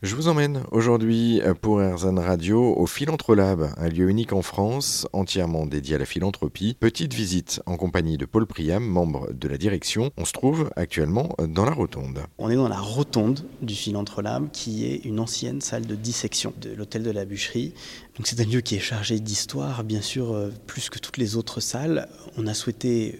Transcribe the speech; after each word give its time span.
Je 0.00 0.14
vous 0.14 0.28
emmène 0.28 0.62
aujourd'hui 0.70 1.40
pour 1.60 1.82
Erzan 1.82 2.14
Radio 2.14 2.72
au 2.76 2.86
Philantrolab, 2.86 3.70
un 3.76 3.88
lieu 3.88 4.08
unique 4.08 4.32
en 4.32 4.42
France, 4.42 5.08
entièrement 5.12 5.66
dédié 5.66 5.96
à 5.96 5.98
la 5.98 6.04
philanthropie. 6.04 6.76
Petite 6.78 7.14
visite 7.14 7.60
en 7.66 7.76
compagnie 7.76 8.16
de 8.16 8.24
Paul 8.24 8.46
Priam, 8.46 8.86
membre 8.86 9.32
de 9.32 9.48
la 9.48 9.58
direction. 9.58 10.12
On 10.16 10.24
se 10.24 10.30
trouve 10.30 10.70
actuellement 10.76 11.34
dans 11.48 11.64
la 11.64 11.72
rotonde. 11.72 12.20
On 12.38 12.48
est 12.48 12.54
dans 12.54 12.68
la 12.68 12.78
rotonde 12.78 13.44
du 13.60 13.74
Philantrolab, 13.74 14.52
qui 14.52 14.86
est 14.86 15.04
une 15.04 15.18
ancienne 15.18 15.60
salle 15.60 15.84
de 15.84 15.96
dissection 15.96 16.52
de 16.60 16.70
l'hôtel 16.70 17.02
de 17.02 17.10
la 17.10 17.24
bûcherie. 17.24 17.74
C'est 18.22 18.38
un 18.38 18.44
lieu 18.44 18.60
qui 18.60 18.76
est 18.76 18.80
chargé 18.80 19.18
d'histoire, 19.18 19.82
bien 19.82 20.00
sûr, 20.00 20.32
euh, 20.32 20.52
plus 20.68 20.90
que 20.90 21.00
toutes 21.00 21.16
les 21.16 21.34
autres 21.34 21.58
salles. 21.58 22.08
On 22.36 22.46
a 22.46 22.54
souhaité 22.54 23.18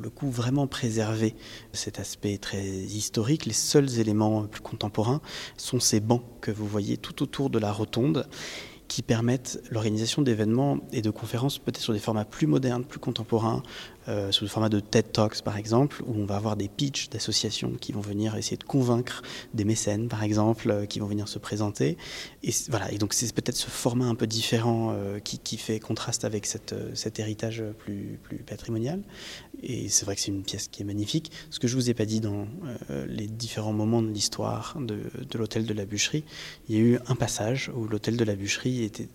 le 0.00 0.10
coup 0.10 0.30
vraiment 0.30 0.66
préserver 0.66 1.34
cet 1.72 2.00
aspect 2.00 2.38
très 2.38 2.64
historique. 2.64 3.46
Les 3.46 3.52
seuls 3.52 3.98
éléments 3.98 4.46
plus 4.46 4.62
contemporains 4.62 5.20
sont 5.56 5.80
ces 5.80 6.00
bancs 6.00 6.22
que 6.40 6.50
vous 6.50 6.66
voyez 6.66 6.96
tout 6.96 7.22
autour 7.22 7.50
de 7.50 7.58
la 7.58 7.72
rotonde 7.72 8.26
qui 8.88 9.02
permettent 9.02 9.62
l'organisation 9.70 10.20
d'événements 10.20 10.78
et 10.92 11.00
de 11.00 11.10
conférences 11.10 11.58
peut-être 11.58 11.78
sur 11.78 11.92
des 11.92 12.00
formats 12.00 12.24
plus 12.24 12.48
modernes, 12.48 12.84
plus 12.84 12.98
contemporains, 12.98 13.62
euh, 14.10 14.32
sous 14.32 14.44
le 14.44 14.50
format 14.50 14.68
de 14.68 14.80
TED 14.80 15.12
Talks 15.12 15.42
par 15.42 15.56
exemple, 15.56 16.02
où 16.06 16.14
on 16.16 16.26
va 16.26 16.36
avoir 16.36 16.56
des 16.56 16.68
pitchs 16.68 17.08
d'associations 17.10 17.72
qui 17.80 17.92
vont 17.92 18.00
venir 18.00 18.34
essayer 18.34 18.56
de 18.56 18.64
convaincre 18.64 19.22
des 19.54 19.64
mécènes 19.64 20.08
par 20.08 20.24
exemple, 20.24 20.70
euh, 20.70 20.86
qui 20.86 20.98
vont 20.98 21.06
venir 21.06 21.28
se 21.28 21.38
présenter. 21.38 21.96
Et 22.42 22.50
voilà, 22.68 22.90
et 22.90 22.98
donc 22.98 23.14
c'est 23.14 23.32
peut-être 23.32 23.56
ce 23.56 23.70
format 23.70 24.06
un 24.06 24.16
peu 24.16 24.26
différent 24.26 24.92
euh, 24.92 25.20
qui, 25.20 25.38
qui, 25.38 25.56
fait 25.56 25.78
contraste 25.78 26.24
avec 26.24 26.46
cette, 26.46 26.74
cet 26.94 27.20
héritage 27.20 27.62
plus, 27.78 28.18
plus 28.22 28.38
patrimonial. 28.38 29.02
Et 29.62 29.88
c'est 29.88 30.04
vrai 30.04 30.16
que 30.16 30.20
c'est 30.20 30.32
une 30.32 30.42
pièce 30.42 30.68
qui 30.68 30.82
est 30.82 30.86
magnifique. 30.86 31.30
Ce 31.50 31.60
que 31.60 31.68
je 31.68 31.76
vous 31.76 31.88
ai 31.90 31.94
pas 31.94 32.06
dit 32.06 32.20
dans 32.20 32.48
les 33.06 33.26
différents 33.26 33.72
moments 33.72 34.02
de 34.02 34.10
l'histoire 34.10 34.76
de, 34.80 35.02
de 35.28 35.38
l'hôtel 35.38 35.66
de 35.66 35.74
la 35.74 35.84
bûcherie, 35.84 36.24
il 36.68 36.74
y 36.74 36.78
a 36.78 36.82
eu 36.82 36.98
un 37.06 37.14
passage 37.14 37.70
où 37.74 37.86
l'hôtel 37.86 38.16
de 38.16 38.24
la 38.24 38.34
bûcherie 38.34 38.82
était 38.84 39.08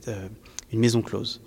une 0.71 0.79
maison 0.79 1.01
close. 1.01 1.41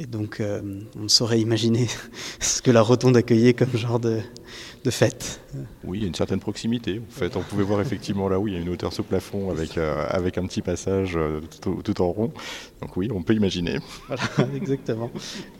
Et 0.00 0.06
donc, 0.06 0.38
euh, 0.38 0.60
on 0.96 1.02
ne 1.02 1.08
saurait 1.08 1.40
imaginer 1.40 1.88
ce 2.40 2.62
que 2.62 2.70
la 2.70 2.82
rotonde 2.82 3.16
accueillait 3.16 3.52
comme 3.52 3.76
genre 3.76 3.98
de, 3.98 4.20
de 4.84 4.90
fête. 4.90 5.40
Oui, 5.84 5.98
il 5.98 6.02
y 6.02 6.04
a 6.04 6.08
une 6.08 6.14
certaine 6.14 6.40
proximité. 6.40 7.00
En 7.00 7.10
fait, 7.10 7.36
on 7.36 7.42
pouvait 7.42 7.64
voir 7.64 7.80
effectivement 7.80 8.28
là 8.28 8.38
où 8.38 8.48
il 8.48 8.54
y 8.54 8.56
a 8.56 8.60
une 8.60 8.68
hauteur 8.68 8.92
sous 8.92 9.02
plafond 9.02 9.50
avec, 9.50 9.78
euh, 9.78 10.06
avec 10.08 10.38
un 10.38 10.46
petit 10.46 10.62
passage 10.62 11.16
euh, 11.16 11.40
tout, 11.60 12.02
en 12.02 12.10
rond. 12.10 12.32
Donc 12.80 12.96
oui, 12.96 13.08
on 13.12 13.22
peut 13.22 13.34
imaginer. 13.34 13.78
Voilà, 14.06 14.22
exactement. 14.54 15.10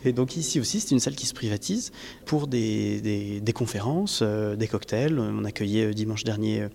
Et 0.05 0.13
donc 0.13 0.37
ici 0.37 0.59
aussi, 0.59 0.79
c'est 0.79 0.91
une 0.91 0.99
salle 0.99 1.15
qui 1.15 1.25
se 1.25 1.33
privatise 1.33 1.91
pour 2.25 2.47
des, 2.47 3.01
des, 3.01 3.41
des 3.41 3.53
conférences, 3.53 4.21
des 4.23 4.67
cocktails. 4.67 5.19
On 5.19 5.43
accueillait 5.43 5.93
dimanche 5.93 6.23
dernier 6.23 6.67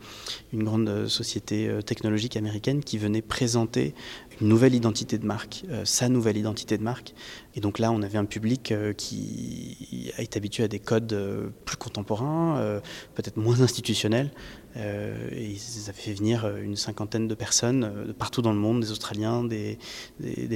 une 0.52 0.64
grande 0.64 1.06
société 1.08 1.70
technologique 1.86 2.36
américaine 2.36 2.82
qui 2.82 2.98
venait 2.98 3.22
présenter 3.22 3.94
une 4.40 4.48
nouvelle 4.48 4.74
identité 4.74 5.18
de 5.18 5.26
marque, 5.26 5.64
sa 5.84 6.08
nouvelle 6.08 6.36
identité 6.36 6.76
de 6.76 6.82
marque. 6.82 7.14
Et 7.56 7.60
donc 7.60 7.78
là, 7.78 7.92
on 7.92 8.02
avait 8.02 8.18
un 8.18 8.24
public 8.24 8.72
euh, 8.72 8.92
qui 8.92 10.12
a 10.18 10.22
été 10.22 10.38
habitué 10.38 10.64
à 10.64 10.68
des 10.68 10.80
codes 10.80 11.52
euh, 11.84 11.90
plus 11.90 11.90
contemporains, 11.90 12.58
euh, 12.58 12.80
peut-être 13.14 13.36
moins 13.36 13.60
institutionnels. 13.60 14.30
et 14.76 15.50
ils 15.50 15.88
avaient 15.88 15.92
fait 15.92 16.14
venir 16.14 16.46
une 16.56 16.76
cinquantaine 16.76 17.28
de 17.28 17.34
personnes 17.34 18.06
de 18.06 18.12
partout 18.12 18.42
dans 18.42 18.52
le 18.52 18.58
monde, 18.58 18.80
des 18.80 18.90
Australiens, 18.90 19.44
des, 19.44 19.78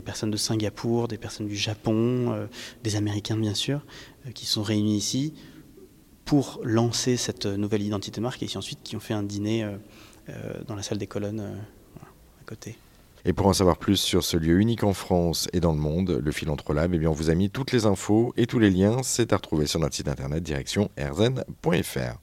personnes 0.04 0.30
de 0.30 0.36
Singapour, 0.36 1.08
des 1.08 1.18
personnes 1.18 1.46
du 1.46 1.56
Japon, 1.56 2.48
des 2.82 2.96
Américains 2.96 3.36
bien 3.36 3.54
sûr, 3.54 3.80
qui 4.34 4.46
sont 4.46 4.62
réunis 4.62 4.96
ici 4.96 5.34
pour 6.24 6.60
lancer 6.64 7.16
cette 7.16 7.46
nouvelle 7.46 7.82
identité 7.82 8.20
de 8.20 8.22
marque 8.22 8.42
et 8.42 8.56
ensuite 8.56 8.80
qui 8.82 8.96
ont 8.96 9.00
fait 9.00 9.14
un 9.14 9.22
dîner 9.22 9.66
dans 10.66 10.74
la 10.74 10.82
salle 10.82 10.98
des 10.98 11.06
colonnes 11.06 11.58
à 12.00 12.44
côté. 12.44 12.76
Et 13.24 13.32
pour 13.32 13.46
en 13.46 13.52
savoir 13.52 13.78
plus 13.78 13.96
sur 13.96 14.24
ce 14.24 14.36
lieu 14.36 14.60
unique 14.60 14.84
en 14.84 14.94
France 14.94 15.48
et 15.52 15.60
dans 15.60 15.72
le 15.72 15.78
monde, 15.78 16.20
le 16.22 16.32
Philantrolab, 16.32 16.94
eh 16.94 16.98
bien 16.98 17.10
on 17.10 17.14
vous 17.14 17.30
a 17.30 17.34
mis 17.34 17.50
toutes 17.50 17.72
les 17.72 17.86
infos 17.86 18.32
et 18.36 18.46
tous 18.46 18.58
les 18.58 18.70
liens. 18.70 19.02
C'est 19.02 19.32
à 19.32 19.36
retrouver 19.36 19.66
sur 19.66 19.80
notre 19.80 19.94
site 19.94 20.08
internet 20.08 20.42
direction 20.42 20.90
erzen.fr. 20.96 22.16